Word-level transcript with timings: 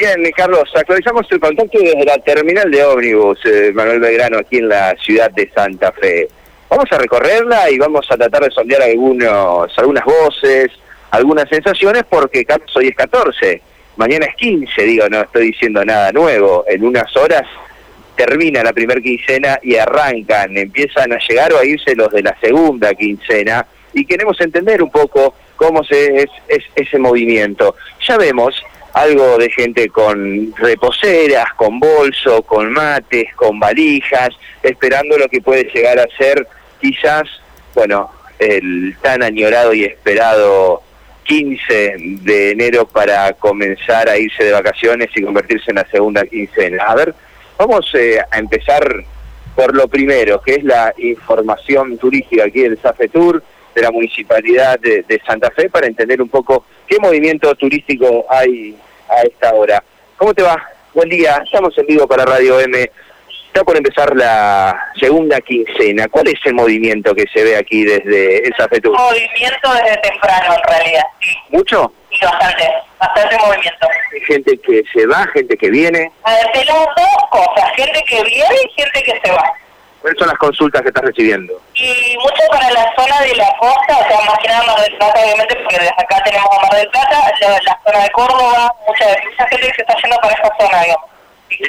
Bien, 0.00 0.16
Carlos, 0.34 0.64
actualizamos 0.74 1.26
el 1.30 1.38
contacto 1.38 1.78
desde 1.78 2.06
la 2.06 2.16
terminal 2.16 2.70
de 2.70 2.82
ómnibus 2.82 3.38
eh, 3.44 3.70
Manuel 3.74 4.00
Belgrano 4.00 4.38
aquí 4.38 4.56
en 4.56 4.70
la 4.70 4.96
ciudad 4.96 5.30
de 5.30 5.50
Santa 5.50 5.92
Fe. 5.92 6.26
Vamos 6.70 6.86
a 6.90 6.96
recorrerla 6.96 7.70
y 7.70 7.76
vamos 7.76 8.06
a 8.10 8.16
tratar 8.16 8.44
de 8.44 8.50
sondear 8.50 8.80
algunos, 8.80 9.78
algunas 9.78 10.02
voces, 10.06 10.70
algunas 11.10 11.50
sensaciones, 11.50 12.04
porque 12.08 12.46
Carlos 12.46 12.74
hoy 12.74 12.88
es 12.88 12.96
14, 12.96 13.60
mañana 13.96 14.24
es 14.24 14.36
15, 14.36 14.82
digo, 14.84 15.06
no 15.10 15.20
estoy 15.20 15.48
diciendo 15.48 15.84
nada 15.84 16.12
nuevo. 16.12 16.64
En 16.66 16.82
unas 16.82 17.14
horas 17.14 17.42
termina 18.16 18.64
la 18.64 18.72
primera 18.72 19.02
quincena 19.02 19.58
y 19.62 19.76
arrancan, 19.76 20.56
empiezan 20.56 21.12
a 21.12 21.18
llegar 21.28 21.52
o 21.52 21.58
a 21.58 21.64
irse 21.66 21.94
los 21.94 22.10
de 22.10 22.22
la 22.22 22.34
segunda 22.40 22.94
quincena 22.94 23.66
y 23.92 24.06
queremos 24.06 24.40
entender 24.40 24.82
un 24.82 24.90
poco 24.90 25.34
cómo 25.56 25.84
se, 25.84 26.22
es, 26.22 26.30
es 26.48 26.64
ese 26.74 26.98
movimiento. 26.98 27.76
Ya 28.08 28.16
vemos 28.16 28.54
algo 28.92 29.38
de 29.38 29.50
gente 29.50 29.88
con 29.88 30.54
reposeras, 30.56 31.52
con 31.56 31.78
bolso, 31.78 32.42
con 32.42 32.72
mates, 32.72 33.34
con 33.34 33.60
valijas, 33.60 34.30
esperando 34.62 35.16
lo 35.18 35.28
que 35.28 35.40
puede 35.40 35.64
llegar 35.64 35.98
a 35.98 36.06
ser 36.16 36.46
quizás, 36.80 37.24
bueno, 37.74 38.10
el 38.38 38.96
tan 39.02 39.22
añorado 39.22 39.74
y 39.74 39.84
esperado 39.84 40.82
15 41.24 41.94
de 42.22 42.50
enero 42.50 42.86
para 42.86 43.32
comenzar 43.34 44.08
a 44.08 44.18
irse 44.18 44.44
de 44.44 44.52
vacaciones 44.52 45.10
y 45.14 45.22
convertirse 45.22 45.70
en 45.70 45.76
la 45.76 45.86
segunda 45.88 46.24
quincena. 46.24 46.84
A 46.84 46.94
ver, 46.94 47.14
vamos 47.58 47.88
eh, 47.94 48.18
a 48.30 48.38
empezar 48.38 49.04
por 49.54 49.74
lo 49.74 49.88
primero, 49.88 50.40
que 50.40 50.54
es 50.54 50.64
la 50.64 50.94
información 50.98 51.98
turística 51.98 52.44
aquí 52.44 52.62
del 52.62 52.78
Tour 53.12 53.42
de 53.80 53.86
la 53.86 53.90
Municipalidad 53.90 54.78
de, 54.78 55.22
Santa 55.26 55.50
Fe, 55.50 55.70
para 55.70 55.86
entender 55.86 56.20
un 56.20 56.28
poco 56.28 56.66
qué 56.86 56.98
movimiento 56.98 57.54
turístico 57.54 58.26
hay 58.28 58.76
a 59.08 59.22
esta 59.22 59.54
hora. 59.54 59.82
¿Cómo 60.16 60.34
te 60.34 60.42
va? 60.42 60.62
Buen 60.92 61.08
día, 61.08 61.42
estamos 61.44 61.76
en 61.78 61.86
vivo 61.86 62.06
para 62.06 62.24
Radio 62.24 62.60
M. 62.60 62.90
Está 63.46 63.64
por 63.64 63.76
empezar 63.76 64.14
la 64.14 64.92
segunda 64.98 65.40
quincena. 65.40 66.08
¿Cuál 66.08 66.28
es 66.28 66.38
el 66.44 66.54
movimiento 66.54 67.14
que 67.14 67.24
se 67.32 67.42
ve 67.42 67.56
aquí 67.56 67.84
desde 67.84 68.46
el 68.46 68.54
Zafetur? 68.54 68.96
Movimiento 68.96 69.72
desde 69.72 69.96
temprano, 69.96 70.54
en 70.54 70.72
realidad, 70.72 71.04
sí. 71.20 71.34
¿Mucho? 71.48 71.92
Sí, 72.10 72.18
bastante, 72.24 72.70
bastante 72.98 73.38
movimiento. 73.38 73.88
Hay 74.12 74.20
gente 74.20 74.58
que 74.58 74.82
se 74.92 75.06
va, 75.06 75.26
gente 75.32 75.56
que 75.56 75.70
viene. 75.70 76.12
A 76.24 76.34
ver, 76.34 76.46
tenemos 76.52 76.86
dos 76.96 77.30
cosas, 77.30 77.70
gente 77.76 78.00
que 78.06 78.22
viene 78.24 78.54
y 78.66 78.82
gente 78.82 79.02
que 79.02 79.20
se 79.24 79.32
va. 79.32 79.52
¿Cuáles 80.00 80.18
son 80.18 80.28
las 80.28 80.38
consultas 80.38 80.82
que 80.82 80.88
estás 80.88 81.04
recibiendo? 81.04 81.60
Y 81.74 82.16
mucho 82.16 82.42
para 82.50 82.70
la 82.70 82.90
zona 82.96 83.20
de 83.20 83.34
la 83.36 83.52
costa, 83.58 83.98
o 83.98 84.08
sea, 84.08 84.20
más 84.26 84.38
que 84.38 84.48
nada 84.48 84.66
Mar 84.66 84.80
del 84.80 84.96
Plata, 84.96 85.20
obviamente, 85.20 85.56
porque 85.56 85.76
desde 85.76 85.94
acá 85.98 86.22
tenemos 86.24 86.48
a 86.50 86.62
Mar 86.62 86.74
del 86.74 86.88
Plata, 86.88 87.32
la, 87.40 87.80
zona 87.84 88.04
de 88.04 88.10
Córdoba, 88.10 88.74
mucha, 88.86 89.04
mucha 89.24 89.48
gente 89.48 89.66
que 89.66 89.74
se 89.74 89.82
está 89.82 89.94
yendo 90.02 90.16
para 90.16 90.34
esa 90.34 90.50
zona, 90.58 90.82
digamos. 90.82 91.10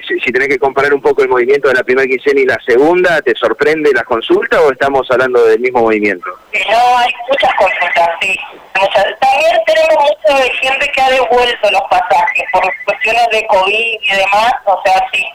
Si, 0.08 0.20
si, 0.20 0.32
tenés 0.32 0.48
que 0.48 0.60
comparar 0.60 0.94
un 0.94 1.02
poco 1.02 1.24
el 1.24 1.28
movimiento 1.28 1.68
de 1.68 1.74
la 1.74 1.84
primera 1.84 2.08
quincena 2.08 2.40
y 2.40 2.46
la 2.46 2.58
segunda, 2.66 3.22
¿te 3.22 3.36
sorprende 3.36 3.92
la 3.94 4.04
consulta 4.04 4.62
o 4.62 4.72
estamos 4.72 5.10
hablando 5.12 5.44
del 5.46 5.60
mismo 5.60 5.82
movimiento? 5.82 6.30
No, 6.70 6.98
hay 6.98 7.12
muchas 7.28 7.54
consultas, 7.56 8.10
sí. 8.22 8.38
Muchas. 8.80 9.06
También 9.20 9.60
tenemos 9.66 9.96
mucha 9.98 10.44
gente 10.62 10.90
que 10.92 11.02
ha 11.02 11.10
devuelto 11.10 11.72
los 11.72 11.82
pasajes 11.90 12.46
por 12.54 12.62
cuestiones 12.86 13.28
de 13.32 13.46
COVID 13.48 13.98
y 14.02 14.16
demás, 14.16 14.54
o 14.66 14.82
sea, 14.86 15.04
sí. 15.12 15.26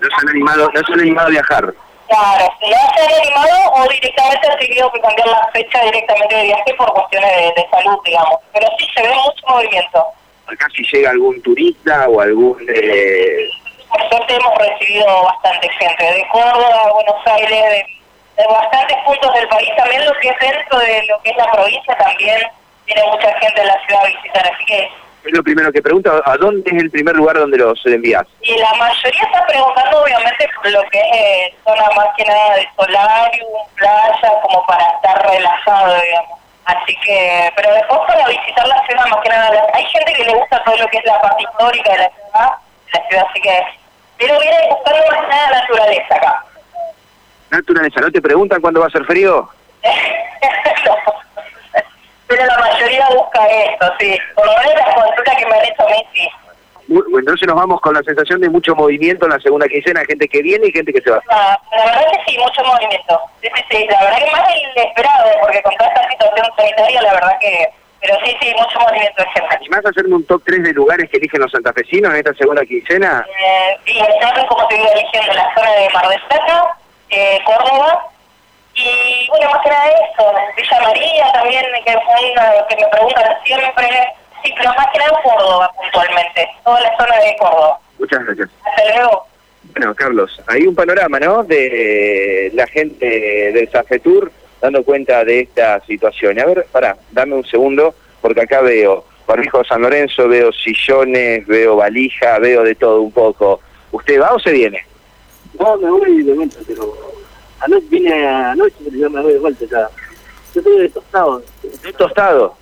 No 0.00 0.08
se 0.08 0.14
han 0.20 0.28
animado, 0.28 0.70
no 0.74 0.82
se 0.82 0.92
han 0.92 1.00
animado 1.00 1.28
a 1.28 1.30
viajar. 1.30 1.74
Claro, 2.14 2.46
no 2.60 2.68
se 2.94 3.02
han 3.02 3.20
animado 3.22 3.72
o 3.74 3.88
directamente 3.88 4.48
han 4.48 4.58
tenido 4.58 4.92
que 4.92 5.00
cambiar 5.00 5.26
la 5.26 5.50
fecha 5.52 5.82
directamente 5.82 6.32
de 6.36 6.42
viaje 6.44 6.74
por 6.74 6.92
cuestiones 6.92 7.54
de, 7.56 7.66
salud, 7.72 7.98
digamos. 8.04 8.38
Pero 8.52 8.68
sí 8.78 8.86
se 8.94 9.02
ve 9.02 9.08
mucho 9.08 9.46
movimiento. 9.48 10.06
Acá 10.46 10.68
si 10.76 10.84
llega 10.84 11.10
algún 11.10 11.42
turista 11.42 12.08
o 12.08 12.20
algún... 12.20 12.64
Eh... 12.72 13.50
Por 13.88 14.08
suerte 14.08 14.34
hemos 14.34 14.58
recibido 14.58 15.24
bastante 15.24 15.68
gente 15.70 16.04
de 16.04 16.28
Córdoba, 16.28 16.92
Buenos 16.92 17.26
Aires, 17.26 17.84
de, 18.36 18.46
bastantes 18.46 18.96
puntos 19.04 19.34
del 19.34 19.48
país, 19.48 19.70
también 19.76 20.04
lo 20.04 20.12
que 20.20 20.28
es 20.28 20.38
dentro 20.38 20.78
de 20.78 21.02
lo 21.06 21.20
que 21.20 21.30
es 21.30 21.36
la 21.36 21.50
provincia 21.50 21.96
también 21.96 22.40
tiene 22.86 23.02
mucha 23.10 23.32
gente 23.40 23.60
en 23.60 23.66
la 23.66 23.86
ciudad 23.86 24.04
a 24.04 24.06
visitar, 24.06 24.52
así 24.52 24.64
que 24.66 24.88
es 25.24 25.32
lo 25.32 25.42
primero 25.42 25.72
que 25.72 25.82
pregunta, 25.82 26.22
¿a 26.24 26.36
dónde 26.36 26.70
es 26.70 26.82
el 26.82 26.90
primer 26.90 27.16
lugar 27.16 27.38
donde 27.38 27.56
los 27.56 27.80
envías? 27.86 28.26
Y 28.42 28.56
la 28.58 28.72
mayoría 28.74 29.22
está 29.22 29.46
preguntando 29.46 30.02
obviamente 30.02 30.48
por 30.56 30.70
lo 30.70 30.82
que 30.90 30.98
es 30.98 31.16
eh, 31.16 31.54
zona 31.64 31.88
más 31.96 32.08
que 32.16 32.24
nada 32.24 32.56
de 32.56 32.68
solarium, 32.76 33.48
playa, 33.76 34.32
como 34.42 34.66
para 34.66 34.84
estar 34.84 35.30
relajado, 35.30 35.94
digamos. 36.02 36.38
Así 36.66 36.96
que, 37.04 37.52
pero 37.56 37.72
después 37.74 38.00
para 38.06 38.26
visitar 38.26 38.66
la 38.66 38.86
ciudad 38.86 39.06
más 39.06 39.20
que 39.22 39.28
nada, 39.28 39.66
hay 39.72 39.84
gente 39.86 40.12
que 40.12 40.24
le 40.24 40.34
gusta 40.34 40.62
todo 40.64 40.76
lo 40.76 40.86
que 40.88 40.98
es 40.98 41.04
la 41.04 41.20
parte 41.20 41.42
histórica 41.42 41.92
de 41.92 41.98
la 41.98 42.10
ciudad, 42.10 42.50
la 42.92 43.08
ciudad 43.08 43.26
así 43.30 43.40
que, 43.40 43.66
pero 44.18 44.40
viene 44.40 44.56
buscando 44.70 45.06
más 45.10 45.28
nada 45.28 45.60
naturaleza 45.60 46.14
acá. 46.16 46.44
Naturaleza, 47.50 48.00
¿no 48.00 48.10
te 48.10 48.22
preguntan 48.22 48.60
cuándo 48.60 48.80
va 48.80 48.86
a 48.86 48.90
ser 48.90 49.04
frío? 49.04 49.48
no 50.86 51.24
pero 52.26 52.46
la 52.46 52.58
mayoría 52.58 53.03
busca 53.14 53.46
esto, 53.46 53.92
sí. 53.98 54.18
Por 54.34 54.46
lo 54.46 54.52
menos 54.56 54.74
la 54.74 54.94
consulta 54.94 55.36
que 55.36 55.46
me 55.46 55.56
han 55.56 55.64
hecho 55.64 55.86
a 55.86 55.90
mí, 55.90 56.06
sí. 56.14 56.28
Bueno, 56.86 57.18
entonces 57.18 57.48
nos 57.48 57.56
vamos 57.56 57.80
con 57.80 57.94
la 57.94 58.02
sensación 58.02 58.40
de 58.40 58.50
mucho 58.50 58.74
movimiento 58.74 59.24
en 59.24 59.32
la 59.32 59.40
segunda 59.40 59.66
quincena, 59.68 60.04
gente 60.06 60.28
que 60.28 60.42
viene 60.42 60.66
y 60.66 60.72
gente 60.72 60.92
que 60.92 61.00
se 61.00 61.10
va. 61.10 61.20
Ah, 61.30 61.58
la 61.72 61.84
verdad 61.86 62.04
que 62.12 62.30
sí, 62.30 62.38
mucho 62.38 62.62
movimiento. 62.62 63.20
Sí, 63.40 63.48
sí, 63.54 63.64
sí. 63.70 63.86
La 63.88 64.04
verdad 64.04 64.18
que 64.18 64.30
más 64.30 64.48
del 64.48 64.86
esperado, 64.86 65.30
porque 65.40 65.62
con 65.62 65.74
toda 65.76 65.90
esta 65.90 66.10
situación 66.10 66.46
sanitaria, 66.56 67.02
la 67.02 67.14
verdad 67.14 67.38
que... 67.40 67.68
Pero 68.00 68.18
sí, 68.22 68.36
sí, 68.38 68.52
mucho 68.58 68.78
movimiento 68.80 69.22
de 69.22 69.28
gente. 69.30 69.58
¿Y 69.62 69.68
más 69.70 69.86
hacerme 69.86 70.16
un 70.16 70.26
top 70.26 70.42
3 70.44 70.62
de 70.62 70.72
lugares 70.74 71.08
que 71.08 71.16
eligen 71.16 71.40
los 71.40 71.50
santafesinos 71.50 72.12
en 72.12 72.18
esta 72.18 72.34
segunda 72.34 72.62
quincena? 72.66 73.24
Eh, 73.26 73.78
y 73.86 73.98
están, 73.98 74.46
como 74.46 74.68
te 74.68 74.76
iba 74.76 74.88
eligiendo, 74.88 75.32
la 75.32 75.54
zona 75.54 75.70
de 75.72 75.88
Mar 75.88 76.08
del 76.08 76.20
Plata, 76.28 76.76
eh, 77.08 77.38
Córdoba, 77.46 78.04
y 78.74 79.28
bueno, 79.28 79.50
más 79.50 79.62
que 79.62 79.70
nada 79.70 79.88
eso, 79.88 80.34
Villa 80.56 80.80
María 80.82 81.32
también, 81.32 81.64
que 81.84 81.90
es 81.90 81.96
una 81.96 82.66
que 82.68 82.76
me 82.76 82.88
preguntan 82.88 83.24
siempre. 83.44 83.88
Sí, 84.42 84.52
pero 84.58 84.70
más 84.74 84.86
que 84.92 84.98
nada 84.98 85.20
Córdoba 85.22 85.72
puntualmente, 85.80 86.48
toda 86.64 86.80
la 86.80 86.96
zona 86.96 87.16
de 87.18 87.36
Córdoba. 87.38 87.78
Muchas 87.98 88.24
gracias. 88.26 88.50
Hasta 88.64 88.94
luego. 88.94 89.26
Bueno, 89.72 89.94
Carlos, 89.94 90.42
hay 90.46 90.66
un 90.66 90.74
panorama, 90.74 91.18
¿no?, 91.18 91.42
de 91.42 92.50
la 92.52 92.66
gente 92.66 93.06
del 93.52 93.68
Zafetur 93.70 94.30
dando 94.60 94.84
cuenta 94.84 95.24
de 95.24 95.40
esta 95.40 95.80
situación. 95.86 96.38
A 96.38 96.44
ver, 96.44 96.66
pará, 96.70 96.96
dame 97.10 97.34
un 97.34 97.46
segundo, 97.46 97.94
porque 98.20 98.42
acá 98.42 98.60
veo 98.60 99.04
Barbijo 99.26 99.64
San 99.64 99.82
Lorenzo, 99.82 100.28
veo 100.28 100.52
sillones, 100.52 101.46
veo 101.46 101.76
valija, 101.76 102.38
veo 102.38 102.62
de 102.62 102.74
todo 102.74 103.00
un 103.00 103.12
poco. 103.12 103.60
¿Usted 103.92 104.20
va 104.20 104.34
o 104.34 104.38
se 104.38 104.52
viene? 104.52 104.84
No, 105.58 105.76
me 105.76 105.90
voy 105.90 106.22
de 106.22 106.32
vuelta, 106.34 106.58
pero 106.66 106.94
anoche 107.64 107.86
vine 107.88 108.26
anoche, 108.26 108.76
pero 108.84 108.96
yo 108.96 109.10
me 109.10 109.22
voy 109.22 109.32
de 109.32 109.38
vuelta 109.38 109.64
ya. 109.64 109.88
Yo 110.54 110.60
estoy 110.60 110.78
de 110.78 110.88
tostado. 110.88 111.42
¿De 111.62 111.92
tostado? 111.92 112.56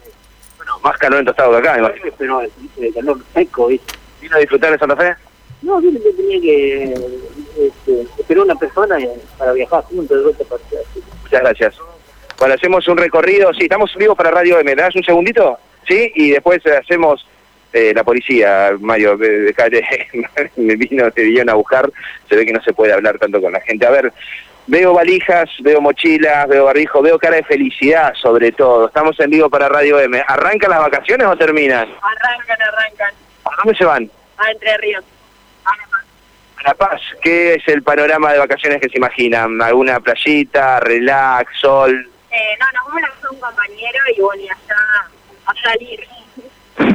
Bueno, 0.57 0.79
más 0.83 0.97
calor 0.99 1.21
en 1.21 1.27
tostado 1.27 1.53
que 1.53 1.59
acá, 1.59 1.79
imagino. 1.79 2.13
Pero 2.17 2.41
el 2.41 2.51
eh, 2.79 2.93
calor 2.95 3.19
seco, 3.35 3.67
¿viste? 3.67 3.95
¿Vino 4.21 4.37
a 4.37 4.41
disfrutar 4.41 4.73
de 4.73 4.79
Santa 4.79 4.97
Fe? 4.97 5.15
No, 5.63 5.81
vine, 5.81 6.01
yo 6.05 6.15
tenía 6.17 6.41
que 6.41 6.95
este, 7.59 8.03
esperar 8.19 8.45
una 8.45 8.55
persona 8.55 8.97
para 9.39 9.53
viajar 9.53 9.85
juntos 9.85 10.17
de 10.17 10.23
vuelta 10.23 10.45
para 10.45 10.63
Muchas 11.23 11.41
gracias. 11.41 11.79
Bueno, 12.39 12.55
hacemos 12.55 12.89
un 12.89 12.97
recorrido. 12.97 13.53
Sí, 13.53 13.65
estamos 13.65 13.95
vivos 13.97 14.17
para 14.17 14.31
Radio 14.31 14.59
M. 14.59 14.75
¿Me 14.75 14.83
das 14.83 14.97
un 14.97 15.05
segundito? 15.05 15.59
Sí, 15.87 16.13
y 16.15 16.31
después 16.31 16.65
hacemos 16.67 17.27
eh, 17.73 17.93
la 17.95 18.05
policía, 18.05 18.73
Mario, 18.81 19.17
me 20.57 20.77
vino, 20.77 21.11
te 21.11 21.23
vinieron 21.23 21.51
a 21.51 21.55
buscar, 21.55 21.91
se 22.29 22.37
ve 22.37 22.45
que 22.45 22.53
no 22.53 22.63
se 22.63 22.75
puede 22.75 22.93
hablar 22.93 23.19
tanto 23.19 23.41
con 23.41 23.53
la 23.53 23.61
gente. 23.61 23.87
A 23.87 23.91
ver, 23.91 24.13
Veo 24.67 24.95
valijas, 24.95 25.51
veo 25.61 25.81
mochilas, 25.81 26.47
veo 26.49 26.67
barbijo, 26.67 27.03
veo 27.03 27.19
cara 27.19 27.37
de 27.37 27.43
felicidad 27.43 28.15
sobre 28.15 28.53
todo. 28.53 28.87
Estamos 28.87 29.19
en 29.19 29.31
vivo 29.31 29.51
para 29.51 29.69
Radio 29.69 29.99
M. 29.99 30.23
¿Arrancan 30.27 30.71
las 30.71 30.81
vacaciones 30.81 31.27
o 31.27 31.37
terminan? 31.37 31.89
Arrancan, 32.01 32.63
arrancan. 32.63 33.15
¿A 33.45 33.51
dónde 33.57 33.77
se 33.77 33.85
van? 33.85 34.11
A 34.39 34.51
Entre 34.53 34.77
Ríos. 34.79 35.05
A 35.65 35.77
La 35.77 35.85
Paz. 35.87 36.05
A 36.57 36.63
La 36.63 36.75
Paz. 36.75 37.01
¿Qué 37.23 37.55
es 37.55 37.67
el 37.67 37.83
panorama 37.83 38.33
de 38.33 38.39
vacaciones 38.39 38.81
que 38.81 38.89
se 38.89 38.99
imaginan? 38.99 39.61
¿Alguna 39.61 39.99
playita, 39.99 40.79
relax, 40.79 41.59
sol? 41.59 42.09
Eh, 42.31 42.57
no, 42.61 42.67
nos 42.73 42.87
vamos 42.87 43.03
a 43.03 43.31
un 43.31 43.41
compañero 43.41 43.99
y 44.17 44.21
bueno, 44.21 44.43
ya 44.45 44.77
a 45.45 45.55
salir. 45.61 46.07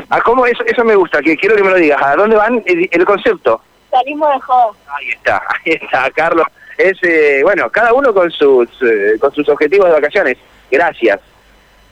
¿A 0.09 0.21
cómo? 0.23 0.45
Eso, 0.45 0.63
eso 0.65 0.85
me 0.85 0.95
gusta, 0.95 1.21
que 1.21 1.35
quiero 1.35 1.57
que 1.57 1.63
me 1.63 1.71
lo 1.71 1.75
digas. 1.75 2.01
¿A 2.01 2.15
dónde 2.15 2.37
van 2.37 2.63
el, 2.65 3.05
concepto? 3.05 3.61
Salimos 3.91 4.33
de 4.33 4.39
juego. 4.39 4.75
Ahí 4.87 5.09
está, 5.09 5.43
ahí 5.65 5.73
está, 5.73 6.09
Carlos 6.11 6.47
es, 6.77 6.97
eh, 7.01 7.41
bueno, 7.43 7.69
cada 7.69 7.93
uno 7.93 8.13
con 8.13 8.29
sus, 8.31 8.69
eh, 8.81 9.17
con 9.19 9.33
sus 9.33 9.47
objetivos 9.49 9.87
de 9.87 9.93
vacaciones. 9.93 10.37
Gracias. 10.69 11.19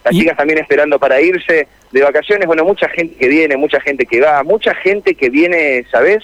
Las 0.04 0.14
chicas 0.14 0.38
también 0.38 0.60
esperando 0.60 1.00
para 1.00 1.20
irse 1.20 1.68
de 1.92 2.02
vacaciones. 2.02 2.46
Bueno, 2.46 2.64
mucha 2.64 2.88
gente 2.90 3.16
que 3.16 3.28
viene, 3.28 3.58
mucha 3.58 3.80
gente 3.80 4.06
que 4.06 4.22
va, 4.22 4.44
mucha 4.44 4.76
gente 4.76 5.16
que 5.16 5.30
viene, 5.30 5.84
¿sabes? 5.90 6.24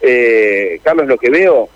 Eh, 0.00 0.80
Carlos, 0.82 1.06
lo 1.06 1.18
que 1.18 1.28
veo, 1.28 1.68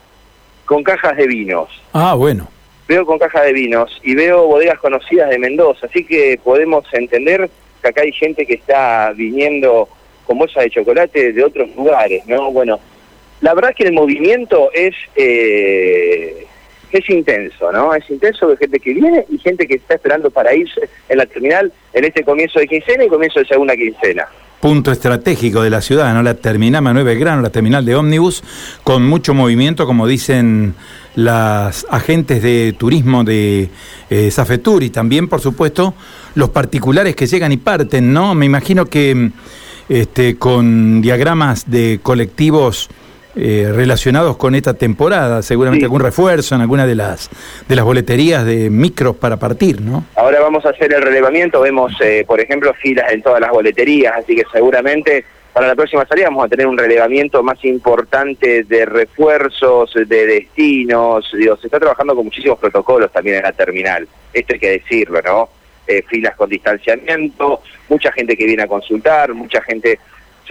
con 0.65 0.83
cajas 0.83 1.17
de 1.17 1.27
vinos. 1.27 1.69
Ah, 1.93 2.15
bueno. 2.15 2.49
Veo 2.89 3.05
con 3.05 3.19
cajas 3.19 3.45
de 3.45 3.53
vinos 3.53 4.01
y 4.03 4.15
veo 4.15 4.47
bodegas 4.47 4.79
conocidas 4.79 5.31
de 5.31 5.39
Mendoza, 5.39 5.87
así 5.87 6.05
que 6.05 6.39
podemos 6.43 6.85
entender 6.93 7.49
que 7.83 7.89
acá 7.89 8.03
hay 8.03 8.13
gente 8.13 8.47
que 8.47 8.55
está 8.55 9.13
viniendo 9.13 9.89
con 10.27 10.39
bolsas 10.39 10.65
de 10.65 10.71
chocolate 10.71 11.33
de 11.33 11.45
otros 11.45 11.75
lugares, 11.77 12.27
¿no? 12.27 12.51
Bueno, 12.51 12.81
la 13.45 13.53
verdad 13.53 13.73
es 13.73 13.77
que 13.77 13.85
el 13.85 13.93
movimiento 13.93 14.71
es 14.73 14.95
eh, 15.17 16.47
es 16.91 17.11
intenso, 17.11 17.71
¿no? 17.73 17.95
Es 17.95 18.09
intenso 18.09 18.49
de 18.49 18.57
gente 18.57 18.81
que 18.81 18.95
viene 18.95 19.27
y 19.29 19.37
gente 19.39 19.67
que 19.67 19.75
está 19.75 19.97
esperando 19.97 20.31
para 20.31 20.55
irse 20.55 20.89
en 21.11 21.19
la 21.19 21.27
terminal 21.27 21.71
en 21.93 22.05
este 22.05 22.25
comienzo 22.25 22.59
de 22.59 22.67
quincena 22.67 23.05
y 23.05 23.09
comienzo 23.09 23.41
de 23.41 23.47
segunda 23.47 23.77
quincena 23.77 24.27
punto 24.61 24.93
estratégico 24.93 25.63
de 25.63 25.69
la 25.69 25.83
ciudad, 25.83 26.15
¿no? 26.15 26.23
La 26.23 26.33
terminal 26.33 26.81
Manuel 26.81 27.05
Belgrano, 27.05 27.43
la 27.43 27.51
terminal 27.51 27.85
de 27.85 27.97
ómnibus, 27.97 28.43
con 28.83 29.05
mucho 29.05 29.35
movimiento, 29.35 29.85
como 29.85 30.07
dicen 30.07 30.75
las 31.17 31.87
agentes 31.91 32.43
de 32.43 32.75
turismo 32.79 33.25
de 33.25 33.69
eh, 34.09 34.31
Safetur 34.31 34.83
y 34.83 34.89
también, 34.89 35.29
por 35.29 35.43
supuesto, 35.43 35.93
los 36.35 36.49
particulares 36.49 37.15
que 37.15 37.27
llegan 37.27 37.53
y 37.53 37.59
parten, 37.59 38.15
¿no? 38.15 38.35
Me 38.35 38.47
imagino 38.47 38.87
que 38.87 39.33
este, 39.91 40.39
con 40.39 41.03
diagramas 41.03 41.71
de 41.71 42.01
colectivos 42.03 42.89
eh, 43.37 43.73
relacionados 43.75 44.37
con 44.37 44.55
esta 44.55 44.75
temporada, 44.75 45.43
seguramente 45.43 45.87
algún 45.87 46.01
refuerzo 46.01 46.55
en 46.55 46.61
alguna 46.61 46.87
de 46.87 46.95
las 46.95 47.31
de 47.69 47.75
las 47.77 47.85
boleterías 47.85 48.45
de 48.45 48.71
micros 48.71 49.17
para 49.17 49.39
partir, 49.39 49.81
¿no? 49.81 50.05
Ahora 50.17 50.41
vamos 50.41 50.65
a 50.67 50.71
hacer 50.71 50.93
el 50.95 51.03
relevamiento, 51.03 51.61
vemos, 51.61 51.93
eh, 52.01 52.25
por 52.27 52.41
ejemplo, 52.41 52.73
filas 52.75 53.13
en 53.13 53.23
todas 53.23 53.41
las 53.41 53.51
boleterías, 53.51 54.15
así 54.17 54.37
que 54.37 54.45
seguramente 54.53 55.25
para 55.53 55.69
la 55.69 55.75
próxima 55.75 56.05
salida 56.07 56.27
vamos 56.27 56.47
a 56.47 56.49
tener 56.49 56.67
un 56.67 56.77
relevamiento 56.77 57.43
más 57.43 57.65
importante 57.65 58.65
de 58.65 58.87
refuerzos, 58.87 59.93
de 59.95 60.27
destinos, 60.27 61.31
digo, 61.37 61.57
se 61.57 61.67
está 61.67 61.79
trabajando 61.79 62.15
con 62.15 62.25
muchísimos 62.25 62.59
protocolos 62.59 63.13
también 63.13 63.37
en 63.37 63.43
la 63.43 63.53
terminal, 63.53 64.07
esto 64.33 64.55
hay 64.55 64.61
que 64.61 64.71
decirlo, 64.71 65.21
¿no? 65.23 65.49
Eh, 65.87 66.03
filas 66.09 66.35
con 66.35 66.49
distanciamiento, 66.49 67.61
mucha 67.89 68.11
gente 68.11 68.37
que 68.37 68.47
viene 68.47 68.63
a 68.63 68.67
consultar, 68.67 69.35
mucha 69.35 69.61
gente 69.61 69.99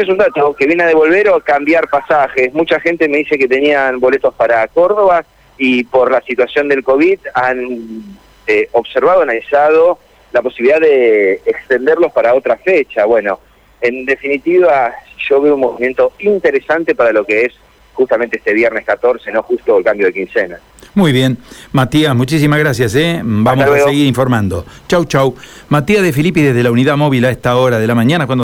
es 0.02 0.10
un 0.10 0.18
dato 0.18 0.56
que 0.56 0.66
viene 0.66 0.84
a 0.84 0.88
devolver 0.88 1.30
o 1.30 1.40
cambiar 1.42 1.88
pasajes. 1.88 2.54
Mucha 2.54 2.80
gente 2.80 3.08
me 3.08 3.18
dice 3.18 3.38
que 3.38 3.48
tenían 3.48 4.00
boletos 4.00 4.34
para 4.34 4.68
Córdoba 4.68 5.24
y 5.58 5.84
por 5.84 6.12
la 6.12 6.22
situación 6.22 6.68
del 6.68 6.84
COVID 6.84 7.20
han 7.34 8.02
eh, 8.48 8.70
observado, 8.72 9.22
analizado 9.22 10.00
la 10.32 10.42
posibilidad 10.42 10.80
de 10.80 11.42
extenderlos 11.46 12.12
para 12.12 12.34
otra 12.34 12.58
fecha. 12.58 13.06
Bueno, 13.06 13.40
en 13.80 14.06
definitiva, 14.06 14.94
yo 15.30 15.42
veo 15.42 15.56
un 15.56 15.62
movimiento 15.62 16.14
interesante 16.20 16.96
para 16.96 17.12
lo 17.12 17.24
que 17.24 17.46
es 17.46 17.54
justamente 17.94 18.38
este 18.38 18.54
viernes 18.54 18.86
14, 18.86 19.32
no 19.32 19.44
justo 19.44 19.78
el 19.78 19.84
cambio 19.84 20.08
de 20.08 20.14
quincena. 20.14 20.60
Muy 20.96 21.12
bien. 21.12 21.38
Matías, 21.72 22.16
muchísimas 22.16 22.60
gracias. 22.60 22.94
¿eh? 22.96 23.22
Vamos 23.24 23.66
a 23.66 23.80
seguir 23.86 24.06
informando. 24.06 24.66
Chau, 24.88 25.06
chau. 25.06 25.36
Matías 25.70 26.04
de 26.04 26.14
Filippi 26.14 26.42
desde 26.42 26.62
la 26.62 26.72
unidad 26.72 26.98
móvil 26.98 27.26
a 27.26 27.32
esta 27.32 27.56
hora 27.56 27.80
de 27.80 27.88
la 27.88 27.96
mañana. 27.96 28.28
cuando 28.28 28.42